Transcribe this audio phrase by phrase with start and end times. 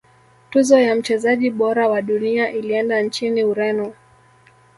[0.49, 3.93] tuzo ya mchezaji bora wa dunia ilienda nchini ureno